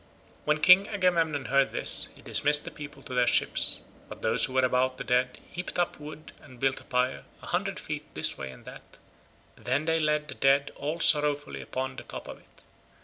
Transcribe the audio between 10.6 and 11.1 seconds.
all